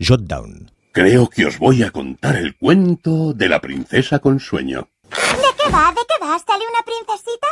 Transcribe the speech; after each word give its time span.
Jotdown. 0.00 0.70
Creo 0.92 1.28
que 1.28 1.46
os 1.46 1.58
voy 1.58 1.82
a 1.82 1.90
contar 1.90 2.36
el 2.36 2.56
cuento 2.56 3.32
de 3.32 3.48
la 3.48 3.60
princesa 3.60 4.18
con 4.18 4.40
sueño. 4.40 4.88
¿De 5.68 5.72
qué 5.72 5.76
va? 5.76 5.90
¿De 5.90 6.00
qué 6.08 6.24
va? 6.24 6.38
¿Sale 6.38 6.64
una 6.66 6.82
princesita? 6.82 7.46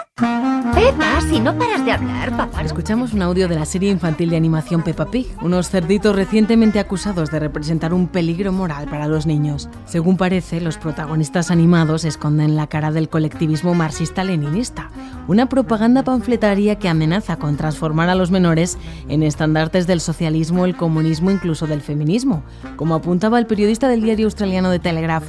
Pepa, 0.75 1.21
si 1.21 1.39
no 1.39 1.57
paras 1.59 1.85
de 1.85 1.93
hablar, 1.93 2.35
papá. 2.35 2.63
Escuchamos 2.63 3.13
un 3.13 3.21
audio 3.21 3.47
de 3.47 3.57
la 3.57 3.67
serie 3.67 3.91
infantil 3.91 4.31
de 4.31 4.39
animación 4.39 4.83
Peppa 4.83 5.11
Pig, 5.11 5.27
unos 5.43 5.69
cerditos 5.69 6.17
recientemente 6.17 6.79
acusados 6.79 7.31
de 7.31 7.41
representar 7.41 7.93
un 7.93 8.09
peligro 8.09 8.53
moral 8.53 8.89
para 8.89 9.07
los 9.07 9.27
niños. 9.27 9.69
Según 9.85 10.17
parece, 10.17 10.63
los 10.63 10.79
protagonistas 10.79 11.51
animados 11.51 12.05
esconden 12.05 12.57
la 12.57 12.69
cara 12.69 12.91
del 12.91 13.11
colectivismo 13.11 13.75
marxista-leninista, 13.75 14.91
una 15.29 15.49
propaganda 15.51 16.03
panfletaria 16.03 16.79
que 16.79 16.89
amenaza 16.89 17.37
con 17.37 17.59
transformar 17.59 18.09
a 18.09 18.15
los 18.15 18.31
menores 18.31 18.79
en 19.09 19.23
estandartes 19.23 19.87
del 19.87 20.01
socialismo, 20.01 20.65
el 20.65 20.77
comunismo, 20.77 21.31
incluso 21.31 21.67
del 21.67 21.83
feminismo, 21.83 22.43
como 22.77 22.95
apuntaba 22.95 23.39
el 23.39 23.47
periodista 23.47 23.89
del 23.89 24.03
diario 24.03 24.27
australiano 24.27 24.71
de 24.71 24.79
Telegraph, 24.79 25.29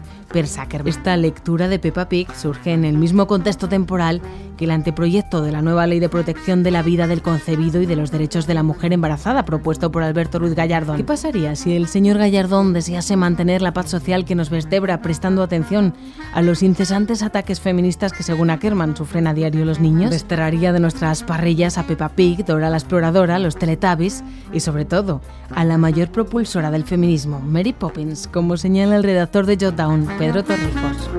Esta 0.89 1.17
lectura 1.17 1.67
de 1.67 1.79
Peppa 1.79 2.09
Pig 2.09 2.27
surge 2.35 2.73
en 2.73 2.85
el 2.85 2.97
mismo 2.97 3.27
contexto 3.27 3.69
temporal 3.69 4.21
que 4.57 4.65
el 4.65 4.71
anteproyecto 4.71 5.41
de 5.41 5.51
la 5.51 5.61
nueva 5.61 5.87
ley 5.87 5.99
de 5.99 6.09
protección 6.09 6.63
de 6.63 6.71
la 6.71 6.81
vida 6.81 7.07
del 7.07 7.21
concebido 7.21 7.81
y 7.81 7.85
de 7.85 7.95
los 7.95 8.11
derechos 8.11 8.47
de 8.47 8.53
la 8.53 8.63
mujer 8.63 8.91
embarazada 8.91 9.45
propuesto 9.45 9.91
por 9.91 10.03
Alberto 10.03 10.39
Ruiz 10.39 10.55
Gallardón. 10.55 10.97
¿Qué 10.97 11.03
pasaría 11.03 11.55
si 11.55 11.75
el 11.75 11.87
señor 11.87 12.17
Gallardón 12.17 12.73
desease 12.73 13.15
mantener 13.15 13.61
la 13.61 13.73
paz 13.73 13.89
social 13.89 14.25
que 14.25 14.35
nos 14.35 14.49
vertebra 14.49 15.01
prestando 15.01 15.43
atención 15.43 15.93
a 16.33 16.41
los 16.41 16.63
incesantes 16.63 17.23
ataques 17.23 17.61
feministas 17.61 18.11
que 18.11 18.23
según 18.23 18.49
Ackerman 18.49 18.97
sufren 18.97 19.27
a 19.27 19.33
diario 19.33 19.63
los 19.63 19.79
niños? 19.79 20.11
Desterraría 20.11 20.73
de 20.73 20.79
nuestras 20.79 21.23
parrillas 21.23 21.77
a 21.77 21.83
Peppa 21.83 22.09
Pig, 22.09 22.45
Dora 22.45 22.69
la 22.69 22.77
Exploradora, 22.77 23.39
los 23.39 23.55
Teletubbies 23.55 24.23
y 24.51 24.59
sobre 24.59 24.85
todo 24.85 25.21
a 25.55 25.63
la 25.63 25.77
mayor 25.77 26.09
propulsora 26.09 26.71
del 26.71 26.83
feminismo, 26.83 27.39
Mary 27.39 27.73
Poppins, 27.73 28.27
como 28.27 28.57
señala 28.57 28.97
el 28.97 29.03
redactor 29.03 29.45
de 29.45 29.57
Jotdown, 29.57 30.07
Pedro 30.17 30.43
Torrijos. 30.43 31.09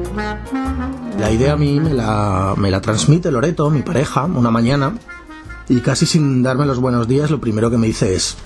La 1.18 1.32
idea 1.32 1.54
a 1.54 1.56
mí 1.56 1.80
me 1.80 1.92
la, 1.92 2.54
me 2.56 2.70
la 2.70 2.80
transmite 2.80 3.32
Loreto, 3.32 3.70
mi 3.70 3.82
pareja, 3.82 4.24
una 4.24 4.52
mañana, 4.52 4.94
y 5.68 5.80
casi 5.80 6.06
sin 6.06 6.44
darme 6.44 6.64
los 6.64 6.78
buenos 6.78 7.08
días, 7.08 7.30
lo 7.30 7.40
primero 7.40 7.70
que 7.70 7.76
me 7.76 7.88
dice 7.88 8.14
es: 8.14 8.36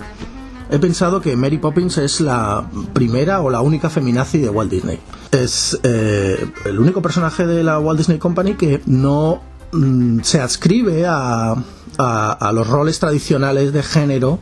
He 0.71 0.79
pensado 0.79 1.21
que 1.21 1.35
Mary 1.35 1.59
Poppins 1.59 1.99
es 1.99 2.19
la 2.19 2.67
primera 2.93 3.41
o 3.41 3.51
la 3.51 3.61
única 3.61 3.91
feminazi 3.91 4.39
de 4.39 4.49
Walt 4.49 4.71
Disney. 4.71 4.99
Es 5.31 5.79
eh, 5.83 6.47
el 6.65 6.79
único 6.79 7.01
personaje 7.01 7.45
de 7.45 7.63
la 7.63 7.77
Walt 7.77 7.99
Disney 7.99 8.17
Company 8.17 8.55
que 8.55 8.81
no 8.87 9.41
mm, 9.71 10.21
se 10.21 10.41
adscribe 10.41 11.05
a, 11.05 11.55
a, 11.99 12.51
los 12.53 12.67
roles 12.67 12.97
tradicionales 12.97 13.71
de 13.71 13.83
género 13.83 14.39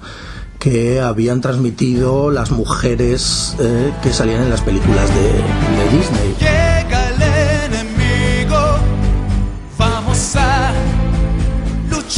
que 0.57 1.01
habían 1.01 1.41
transmitido 1.41 2.31
las 2.31 2.51
mujeres 2.51 3.57
eh, 3.59 3.91
que 4.01 4.13
salían 4.13 4.43
en 4.43 4.49
las 4.49 4.61
películas 4.61 5.09
de 5.09 5.97
Disney. 5.97 6.50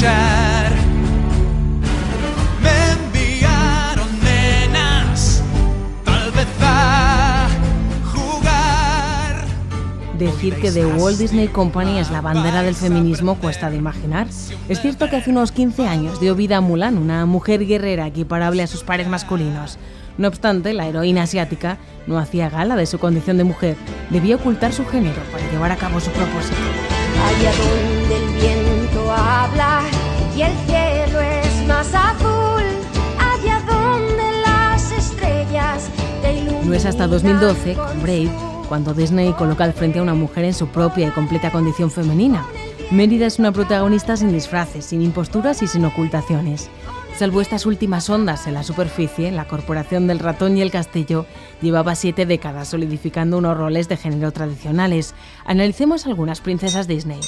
Luchar. 0.04 0.72
Me 2.62 2.92
enviaron 2.92 4.08
nenas, 4.23 5.44
tal 6.04 6.32
vez 6.32 6.48
a 6.62 7.48
jugar. 8.14 9.45
Decir 10.18 10.56
que 10.56 10.72
The 10.72 10.86
Walt 10.86 11.18
Disney 11.18 11.48
Company 11.48 12.00
es 12.00 12.12
la 12.12 12.22
bandera 12.22 12.64
del 12.64 12.76
feminismo 12.76 13.36
cuesta 13.36 13.70
de 13.70 13.78
imaginar. 13.78 14.28
Es 14.70 14.82
cierto 14.82 15.10
que 15.10 15.18
hace 15.18 15.30
unos 15.32 15.52
15 15.52 15.88
años 15.88 16.20
dio 16.20 16.36
vida 16.36 16.58
a 16.58 16.62
Mulan, 16.62 16.98
una 16.98 17.26
mujer 17.26 17.66
guerrera 17.66 18.08
equiparable 18.08 18.64
a 18.64 18.67
sus 18.67 18.84
pares 18.84 19.08
masculinos. 19.08 19.78
No 20.17 20.28
obstante, 20.28 20.73
la 20.73 20.88
heroína 20.88 21.23
asiática 21.23 21.80
no 22.06 22.20
hacía 22.20 22.48
gala 22.48 22.76
de 22.76 22.86
su 22.86 23.00
condición 23.00 23.38
de 23.38 23.45
mujer, 23.45 23.76
debía 24.12 24.36
ocultar 24.36 24.72
su 24.72 24.86
género 24.86 25.22
para 25.32 25.50
llevar 25.50 25.72
a 25.72 25.76
cabo 25.76 26.00
su 26.00 26.12
propósito. 26.12 26.56
Allá 27.26 27.52
donde 27.58 28.23
Hasta 36.73 37.08
2012, 37.08 37.76
con 37.76 38.02
Brave, 38.02 38.30
cuando 38.67 38.94
Disney 38.94 39.32
coloca 39.34 39.64
al 39.64 39.73
frente 39.73 40.00
a 40.00 40.02
una 40.02 40.16
mujer 40.16 40.44
en 40.44 40.54
su 40.54 40.67
propia 40.67 41.08
y 41.08 41.11
completa 41.11 41.50
condición 41.50 41.89
femenina. 41.89 42.45
Mérida 42.92 43.28
es 43.28 43.39
una 43.39 43.54
protagonista 43.54 44.17
sin 44.17 44.34
disfraces, 44.34 44.83
sin 44.83 45.02
imposturas 45.02 45.62
y 45.62 45.67
sin 45.67 45.86
ocultaciones. 45.86 46.70
Salvo 47.16 47.39
estas 47.39 47.66
últimas 47.66 48.10
ondas 48.10 48.48
en 48.48 48.56
la 48.56 48.64
superficie, 48.64 49.32
la 49.32 49.48
corporación 49.48 50.08
del 50.08 50.20
ratón 50.20 50.58
y 50.58 50.62
el 50.62 50.72
castillo 50.72 51.26
llevaba 51.62 51.95
siete 51.95 52.26
décadas 52.26 52.67
solidificando 52.70 53.38
unos 53.38 53.56
roles 53.56 53.88
de 53.88 53.95
género 53.95 54.32
tradicionales. 54.32 55.14
Analicemos 55.45 56.06
algunas 56.06 56.42
princesas 56.42 56.88
Disney. 56.88 57.22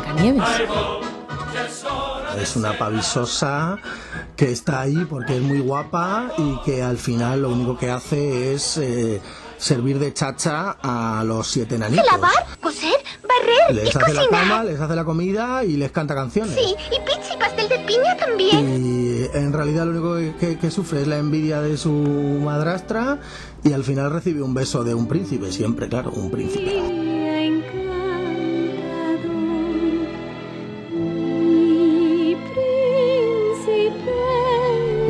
Blancanieves. 0.00 0.42
Es 2.40 2.56
una 2.56 2.76
pavisosa 2.78 3.78
que 4.36 4.50
está 4.50 4.80
ahí 4.80 5.06
porque 5.08 5.36
es 5.36 5.42
muy 5.42 5.60
guapa 5.60 6.32
y 6.38 6.56
que 6.64 6.82
al 6.82 6.96
final 6.96 7.42
lo 7.42 7.50
único 7.50 7.76
que 7.76 7.90
hace 7.90 8.54
es 8.54 8.78
eh, 8.78 9.20
servir 9.58 9.98
de 9.98 10.12
chacha 10.14 10.76
a 10.82 11.22
los 11.24 11.46
siete 11.46 11.78
nanitos. 11.78 12.06
¿Lavar? 12.10 12.32
¿Coser? 12.60 12.94
¿Barrer? 13.22 13.74
Les 13.76 13.84
¿Y 13.84 13.88
hace 13.98 14.14
la 14.14 14.20
cocinar? 14.22 14.30
cama, 14.48 14.64
les 14.64 14.80
hace 14.80 14.96
la 14.96 15.04
comida 15.04 15.62
y 15.64 15.76
les 15.76 15.92
canta 15.92 16.14
canciones. 16.14 16.54
Sí, 16.54 16.74
y 16.90 17.00
pizza 17.06 17.34
y 17.34 17.38
pastel 17.38 17.68
de 17.68 17.78
piña 17.80 18.16
también. 18.16 18.84
Y 18.84 19.36
en 19.36 19.52
realidad 19.52 19.84
lo 19.84 19.90
único 19.92 20.16
que, 20.16 20.34
que- 20.46 20.58
que 20.58 20.70
sufre 20.70 21.02
es 21.02 21.06
la 21.08 21.18
envidia 21.18 21.60
de 21.60 21.76
su 21.76 21.92
madrastra 21.92 23.18
y 23.62 23.72
al 23.74 23.84
final 23.84 24.10
recibe 24.10 24.42
un 24.42 24.54
beso 24.54 24.82
de 24.84 24.94
un 24.94 25.06
príncipe, 25.06 25.52
siempre, 25.52 25.88
claro, 25.88 26.10
un 26.10 26.30
príncipe. 26.30 27.11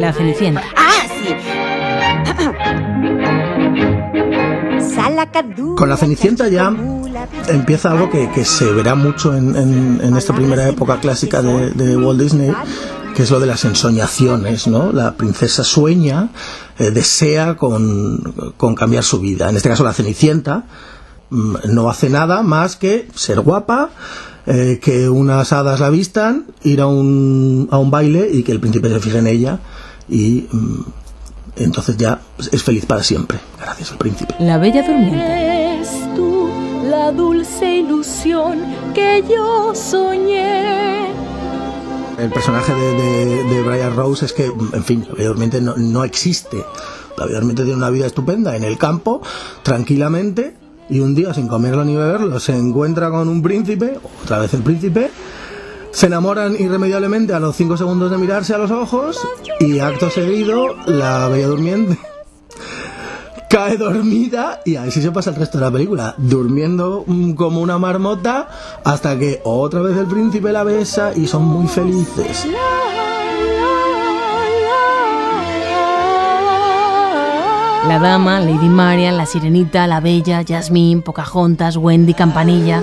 La 0.03 0.13
Cenicienta. 0.13 0.63
Ah, 0.77 1.07
sí. 1.07 1.33
Con 5.77 5.89
la 5.89 5.97
Cenicienta 5.97 6.49
ya 6.49 6.75
empieza 7.49 7.93
algo 7.93 8.11
que, 8.11 8.29
que 8.33 8.45
se 8.45 8.73
verá 8.73 8.97
mucho 8.97 9.33
en, 9.37 9.55
en- 9.55 10.01
en 10.03 10.17
esta 10.17 10.35
primera 10.35 10.69
época 10.69 10.99
clásica 10.99 11.41
de, 11.41 11.71
de 11.71 11.97
Walt 11.97 12.21
Disney, 12.21 12.53
que 13.15 13.23
es 13.23 13.31
lo 13.31 13.39
de 13.39 13.47
las 13.47 13.65
ensoñaciones, 13.65 14.67
¿no? 14.67 14.91
La 14.93 15.15
princesa 15.15 15.63
sueña, 15.63 16.31
eh, 16.81 16.91
desea 16.91 17.57
con, 17.57 18.34
con 18.57 18.75
cambiar 18.75 19.05
su 19.05 19.21
vida. 19.21 19.49
En 19.51 19.57
este 19.57 19.69
caso 19.69 19.84
la 19.84 19.93
Cenicienta 19.93 20.65
mm, 21.31 21.55
no 21.69 21.89
hace 21.89 22.11
nada 22.11 22.43
más 22.43 22.75
que 22.75 23.07
ser 23.15 23.39
guapa, 23.41 23.91
eh, 24.47 24.81
que 24.83 25.09
unas 25.09 25.53
hadas 25.53 25.79
la 25.79 25.91
vistan, 25.91 26.47
ir 26.65 26.81
a 26.81 26.87
un, 26.89 27.69
a 27.71 27.79
un 27.79 27.93
baile 27.93 28.29
y 28.33 28.43
que 28.43 28.51
el 28.51 28.59
príncipe 28.59 28.89
se 28.89 28.99
fije 28.99 29.19
en 29.19 29.29
ella 29.29 29.61
y 30.12 30.47
mm, 30.53 30.84
entonces 31.56 31.97
ya 31.97 32.21
es 32.53 32.62
feliz 32.62 32.84
para 32.87 33.03
siempre, 33.03 33.41
gracias 33.59 33.93
al 33.93 33.99
príncipe. 33.99 34.34
La 34.39 34.59
Bella 34.59 34.83
Durmiente. 34.83 35.17
Eres 35.17 35.91
tú 36.15 36.50
la 36.84 37.11
dulce 37.12 37.77
ilusión 37.77 38.59
que 38.95 39.25
yo 39.28 39.75
soñé. 39.75 41.11
El 42.19 42.31
personaje 42.31 42.75
de, 42.75 42.95
de, 42.95 43.45
de 43.45 43.62
Brian 43.62 43.97
Rose 43.97 44.27
es 44.27 44.34
que, 44.34 44.45
en 44.45 44.84
fin, 44.84 45.06
la 45.09 45.15
Bella 45.15 45.28
Durmiente 45.28 45.61
no, 45.62 45.77
no 45.77 46.05
existe. 46.05 46.59
La 47.17 47.25
Bella 47.25 47.39
Durmiente 47.39 47.62
tiene 47.65 47.78
una 47.78 47.91
vida 47.91 48.06
estupenda 48.06 48.55
en 48.55 48.65
el 48.65 48.77
campo, 48.77 49.22
tranquilamente, 49.62 50.55
y 50.91 51.01
un 51.01 51.15
día, 51.15 51.33
sin 51.33 51.48
comerlo 51.48 51.84
ni 51.84 51.97
beberlo, 51.97 52.39
se 52.39 52.54
encuentra 52.54 53.10
con 53.10 53.28
un 53.28 53.41
príncipe, 53.41 53.98
otra 54.22 54.41
vez 54.41 54.53
el 54.53 54.63
príncipe, 54.63 55.10
se 55.92 56.06
enamoran 56.06 56.56
irremediablemente 56.59 57.34
a 57.34 57.41
los 57.41 57.54
cinco 57.54 57.77
segundos 57.77 58.10
de 58.10 58.18
mirarse 58.18 58.54
a 58.54 58.59
los 58.59 58.71
ojos, 58.71 59.21
y 59.60 59.78
acto 59.78 60.10
seguido, 60.10 60.74
la 60.86 61.28
Bella 61.28 61.47
Durmiente 61.47 61.98
cae 63.48 63.77
dormida 63.77 64.60
y 64.65 64.77
así 64.77 65.03
se 65.03 65.12
pasa 65.12 65.30
el 65.30 65.36
resto 65.36 65.59
de 65.59 65.65
la 65.65 65.71
película, 65.71 66.15
durmiendo 66.16 67.04
como 67.36 67.60
una 67.60 67.78
marmota 67.78 68.48
hasta 68.83 69.18
que 69.18 69.41
otra 69.44 69.83
vez 69.83 69.97
el 69.98 70.06
príncipe 70.06 70.53
la 70.53 70.65
besa 70.65 71.12
y 71.15 71.27
son 71.27 71.44
muy 71.44 71.68
felices. 71.68 72.47
La 77.86 77.98
Dama, 77.98 78.41
Lady 78.41 78.68
Marian, 78.68 79.16
La 79.16 79.27
Sirenita, 79.27 79.86
La 79.86 80.00
Bella, 80.00 80.45
Jasmine, 80.48 81.03
Pocahontas, 81.03 81.77
Wendy, 81.77 82.15
Campanilla. 82.15 82.83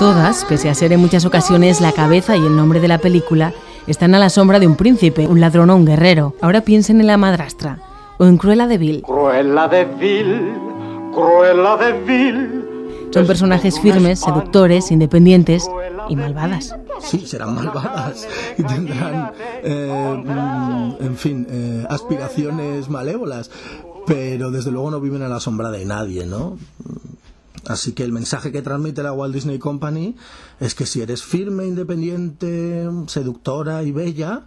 Todas, 0.00 0.46
pese 0.46 0.70
a 0.70 0.74
ser 0.74 0.94
en 0.94 1.00
muchas 1.00 1.26
ocasiones 1.26 1.82
la 1.82 1.92
cabeza 1.92 2.34
y 2.34 2.40
el 2.40 2.56
nombre 2.56 2.80
de 2.80 2.88
la 2.88 2.96
película, 2.96 3.52
están 3.86 4.14
a 4.14 4.18
la 4.18 4.30
sombra 4.30 4.58
de 4.58 4.66
un 4.66 4.74
príncipe, 4.74 5.26
un 5.26 5.40
ladrón 5.40 5.68
o 5.68 5.76
un 5.76 5.84
guerrero. 5.84 6.34
Ahora 6.40 6.62
piensen 6.62 7.02
en 7.02 7.06
la 7.06 7.18
madrastra 7.18 7.80
o 8.16 8.24
en 8.24 8.38
Cruella 8.38 8.66
de 8.66 8.78
Vil. 8.78 9.02
Cruella 9.02 9.68
de 9.68 9.84
Vil, 9.84 10.54
Cruella 11.12 11.76
de 11.76 11.92
Vil. 12.00 12.64
Son 13.12 13.26
personajes 13.26 13.78
firmes, 13.78 14.20
seductores, 14.20 14.90
independientes 14.90 15.68
y 16.08 16.16
malvadas. 16.16 16.74
Sí, 17.02 17.26
serán 17.26 17.54
malvadas 17.54 18.26
y 18.56 18.62
tendrán, 18.62 19.32
eh, 19.62 20.22
mm, 20.24 21.04
en 21.04 21.16
fin, 21.18 21.46
eh, 21.50 21.84
aspiraciones 21.90 22.88
malévolas, 22.88 23.50
pero 24.06 24.50
desde 24.50 24.70
luego 24.70 24.90
no 24.90 24.98
viven 24.98 25.20
a 25.20 25.28
la 25.28 25.40
sombra 25.40 25.70
de 25.70 25.84
nadie, 25.84 26.24
¿no? 26.24 26.56
Así 27.66 27.92
que 27.92 28.02
el 28.02 28.12
mensaje 28.12 28.52
que 28.52 28.62
transmite 28.62 29.02
la 29.02 29.12
Walt 29.12 29.34
Disney 29.34 29.58
Company 29.58 30.16
es 30.60 30.74
que 30.74 30.86
si 30.86 31.02
eres 31.02 31.22
firme, 31.22 31.66
independiente, 31.66 32.88
seductora 33.06 33.82
y 33.82 33.92
bella, 33.92 34.42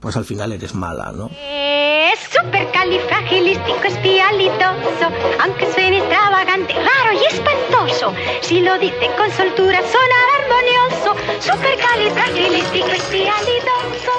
pues 0.00 0.16
al 0.16 0.24
final 0.24 0.52
eres 0.52 0.74
mala, 0.74 1.12
¿no? 1.12 1.30
Es 1.32 2.18
supercalifragilístico 2.30 3.84
espialidoso, 3.84 5.08
aunque 5.42 5.72
suene 5.72 5.98
extravagante, 5.98 6.74
raro 6.74 7.12
y 7.12 7.34
espantoso. 7.34 8.12
Si 8.42 8.60
lo 8.60 8.78
dice 8.78 9.10
con 9.16 9.30
soltura, 9.30 9.80
sonará 9.80 10.32
armonioso. 10.42 11.16
Supercalifragilístico 11.40 12.88
espialidoso. 12.88 14.12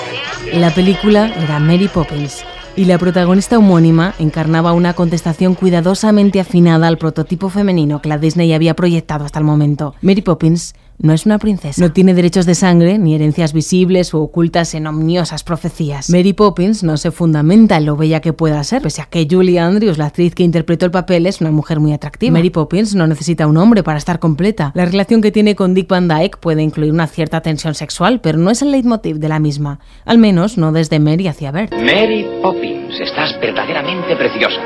La 0.53 0.73
película 0.73 1.27
era 1.35 1.59
Mary 1.59 1.87
Poppins 1.87 2.43
y 2.75 2.85
la 2.85 2.97
protagonista 2.97 3.57
homónima 3.57 4.15
encarnaba 4.17 4.73
una 4.73 4.93
contestación 4.93 5.53
cuidadosamente 5.53 6.39
afinada 6.39 6.87
al 6.87 6.97
prototipo 6.97 7.49
femenino 7.49 8.01
que 8.01 8.09
la 8.09 8.17
Disney 8.17 8.51
había 8.53 8.73
proyectado 8.73 9.25
hasta 9.25 9.39
el 9.39 9.45
momento. 9.45 9.93
Mary 10.01 10.21
Poppins 10.21 10.73
no 11.03 11.13
es 11.13 11.25
una 11.25 11.37
princesa. 11.37 11.81
No 11.81 11.91
tiene 11.91 12.13
derechos 12.13 12.45
de 12.45 12.55
sangre 12.55 12.97
ni 12.97 13.13
herencias 13.13 13.51
visibles 13.51 14.13
o 14.13 14.21
ocultas 14.21 14.73
en 14.73 14.87
omniosas 14.87 15.43
profecías. 15.43 16.09
Mary 16.09 16.31
Poppins 16.31 16.81
no 16.81 16.95
se 16.95 17.11
fundamenta 17.11 17.75
en 17.75 17.85
lo 17.85 17.97
bella 17.97 18.21
que 18.21 18.31
pueda 18.31 18.63
ser, 18.63 18.81
pese 18.81 19.01
a 19.01 19.05
que 19.05 19.27
Julie 19.29 19.59
Andrews, 19.59 19.97
la 19.97 20.05
actriz 20.05 20.33
que 20.33 20.43
interpretó 20.43 20.85
el 20.85 20.91
papel, 20.91 21.27
es 21.27 21.41
una 21.41 21.51
mujer 21.51 21.81
muy 21.81 21.91
atractiva. 21.91 22.31
Mary 22.31 22.49
Poppins 22.49 22.95
no 22.95 23.05
necesita 23.05 23.47
un 23.47 23.57
hombre 23.57 23.83
para 23.83 23.97
estar 23.97 24.19
completa. 24.19 24.71
La 24.75 24.85
relación 24.85 25.21
que 25.21 25.31
tiene 25.31 25.55
con 25.55 25.73
Dick 25.73 25.89
Van 25.89 26.07
Dyke 26.07 26.37
puede 26.37 26.63
incluir 26.63 26.93
una 26.93 27.07
cierta 27.07 27.41
tensión 27.41 27.75
sexual, 27.75 28.21
pero 28.21 28.37
no 28.37 28.49
es 28.49 28.61
el 28.61 28.71
leitmotiv 28.71 29.17
de 29.17 29.27
la 29.27 29.39
misma. 29.39 29.79
Al 30.05 30.17
menos 30.17 30.57
no 30.57 30.71
desde 30.71 31.01
Mary 31.01 31.27
hacia 31.27 31.51
Bert. 31.51 31.73
Mary 31.73 32.25
Poppins, 32.41 32.97
estás 33.01 33.37
verdaderamente 33.41 34.15
preciosa. 34.15 34.61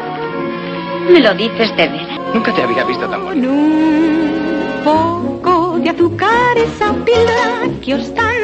¿Me 1.12 1.20
lo 1.20 1.34
dices 1.34 1.76
de 1.76 1.88
veras? 1.88 2.20
Nunca 2.32 2.54
te 2.54 2.62
había 2.62 2.84
visto 2.84 3.10
tan 3.10 3.24
bonita. 3.24 3.48
De 5.88 5.94
azúcar 5.94 6.58
esa 6.58 6.94
píldora 7.06 7.80
que 7.82 7.96
os 7.96 8.14
dan, 8.14 8.36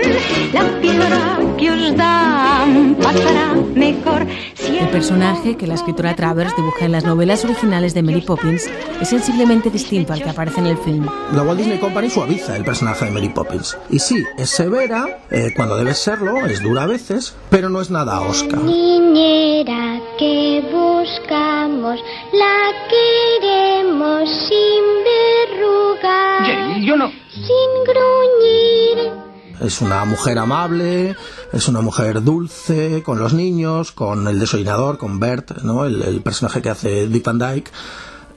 la 0.54 0.80
píldora 0.80 1.40
que 1.58 1.72
os 1.72 1.94
dan 1.98 2.96
pasará 2.96 3.54
mejor 3.76 4.26
si 4.54 4.78
El 4.78 4.88
personaje 4.88 5.58
que 5.58 5.68
la 5.68 5.74
escritora 5.74 6.16
Travers 6.16 6.56
dibuja 6.56 6.86
en 6.86 6.94
las 6.94 7.04
novelas 7.04 7.44
originales 7.44 7.94
de 7.94 8.02
Mary 8.02 8.22
Poppins 8.22 8.70
es 9.02 9.10
sensiblemente 9.10 9.70
distinto 9.70 10.14
al 10.14 10.24
que 10.24 10.30
aparece 10.30 10.62
en 10.62 10.68
el 10.68 10.78
film. 10.78 11.06
La 11.34 11.44
Walt 11.44 11.60
Disney 11.60 11.80
Company 11.80 12.10
suaviza 12.10 12.56
el 12.56 12.64
personaje 12.64 13.04
de 13.04 13.12
Mary 13.12 13.28
Poppins. 13.28 13.78
Y 13.90 14.00
sí, 14.00 14.24
es 14.38 14.50
severa 14.50 15.20
eh, 15.30 15.52
cuando 15.54 15.76
debe 15.76 15.96
serlo, 15.96 16.46
es 16.46 16.64
dura 16.64 16.84
a 16.84 16.88
veces, 16.88 17.36
pero 17.50 17.68
no 17.68 17.82
es 17.82 17.92
nada 17.92 18.22
osca. 18.22 18.56
Niñera 18.56 20.00
que 20.18 20.64
buscamos, 20.72 22.00
la 22.32 22.72
queremos 22.88 24.30
sin 24.48 25.60
verrugas, 25.60 26.48
Jerry, 26.48 26.86
yo 26.86 26.96
no. 26.96 27.23
Sin 27.46 27.84
gruñir. 27.84 29.14
Es 29.62 29.82
una 29.82 30.04
mujer 30.06 30.40
amable, 30.40 31.16
es 31.52 31.68
una 31.68 31.82
mujer 31.82 32.24
dulce 32.24 33.04
con 33.04 33.20
los 33.20 33.34
niños, 33.34 33.92
con 33.92 34.28
el 34.28 34.40
desollinador, 34.40 34.98
con 34.98 35.20
Bert, 35.20 35.62
¿no? 35.64 35.86
el, 35.86 36.22
personaje 36.22 36.62
que 36.62 36.70
hace 36.70 37.08
Dick 37.08 37.24
Van 37.24 37.40
Dyke. 37.40 37.72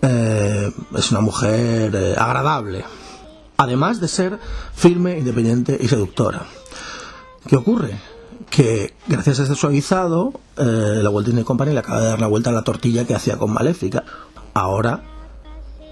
Eh, 0.02 0.72
es 0.96 1.10
una 1.10 1.20
mujer 1.20 1.94
eh, 1.94 2.14
agradable, 2.18 2.84
además 3.56 4.00
de 4.00 4.08
ser 4.08 4.38
firme, 4.74 5.18
independiente 5.18 5.76
y 5.80 5.88
seductora. 5.88 6.42
¿Qué 7.48 7.56
ocurre? 7.56 7.98
Que 8.50 8.94
gracias 9.08 9.40
a 9.40 9.42
este 9.44 9.54
suavizado, 9.54 10.32
eh, 10.56 11.00
la 11.02 11.10
Walt 11.10 11.26
Disney 11.26 11.44
Company 11.44 11.72
le 11.72 11.78
acaba 11.78 12.00
de 12.00 12.08
dar 12.08 12.20
la 12.20 12.26
vuelta 12.26 12.50
a 12.50 12.52
la 12.52 12.62
tortilla 12.62 13.06
que 13.06 13.14
hacía 13.14 13.38
con 13.38 13.52
Maléfica. 13.52 14.04
Ahora, 14.52 15.02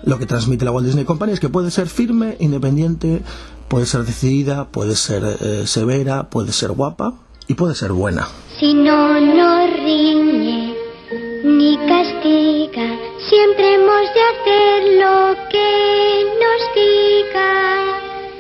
lo 0.05 0.19
que 0.19 0.27
transmite 0.27 0.65
la 0.65 0.71
Walt 0.71 0.87
Disney 0.87 1.05
Company 1.05 1.33
es 1.33 1.41
que 1.41 1.49
puede 1.49 1.71
ser 1.71 1.89
firme, 1.89 2.37
independiente, 2.41 3.23
puede 3.69 3.87
ser 3.87 4.05
decidida, 4.05 4.67
puede 4.69 4.97
ser 4.97 5.25
eh, 5.25 5.67
severa, 5.67 6.31
puede 6.31 6.53
ser 6.53 6.73
guapa 6.73 7.15
y 7.49 7.55
puede 7.55 7.75
ser 7.75 7.93
buena. 7.93 8.29
Si 8.59 8.75
no 8.75 9.21
nos 9.21 9.71
riñe 9.83 10.75
ni 11.45 11.77
castiga, 11.89 12.99
siempre 13.29 13.75
hemos 13.75 14.03
de 14.15 14.21
hacer 14.33 14.83
lo 15.01 15.35
que 15.51 16.25
nos 16.41 16.75
diga. 16.75 17.85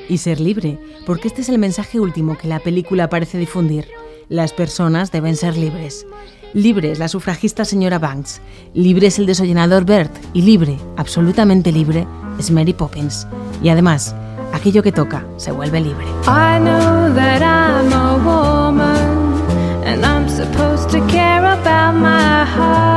Y 0.08 0.18
ser 0.18 0.40
libre, 0.40 0.78
porque 1.06 1.28
este 1.28 1.42
es 1.42 1.48
el 1.48 1.58
mensaje 1.58 1.98
último 2.00 2.36
que 2.36 2.48
la 2.48 2.60
película 2.60 3.08
parece 3.08 3.38
difundir. 3.38 3.86
Las 4.28 4.52
personas 4.52 5.12
deben 5.12 5.36
ser 5.36 5.56
libres. 5.56 6.06
Libre 6.54 6.92
es 6.92 7.00
la 7.00 7.08
sufragista 7.08 7.64
señora 7.64 7.98
Banks, 7.98 8.40
libre 8.74 9.08
es 9.08 9.18
el 9.18 9.26
desollenador 9.26 9.84
Bert 9.84 10.12
y 10.32 10.42
libre, 10.42 10.78
absolutamente 10.96 11.72
libre, 11.72 12.06
es 12.38 12.52
Mary 12.52 12.72
Poppins. 12.72 13.26
Y 13.60 13.70
además, 13.70 14.14
aquello 14.52 14.80
que 14.80 14.92
toca 14.92 15.26
se 15.36 15.50
vuelve 15.50 15.80
libre. 15.80 16.06
I 16.28 16.60
know 16.60 17.12
that 17.12 17.42
I'm 17.42 17.92
a 17.92 18.16
woman 18.24 19.42
and 19.84 20.06
I'm 20.06 20.28
supposed 20.28 20.90
to 20.90 21.04
care 21.08 21.44
about 21.44 21.96
my 21.96 22.44
heart. 22.44 22.94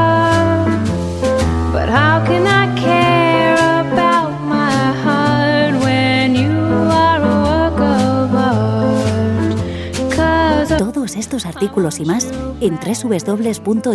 estos 11.18 11.46
artículos 11.46 12.00
y 12.00 12.06
más 12.06 12.28
en 12.62 12.80
www.jotdown.es. 12.80 13.88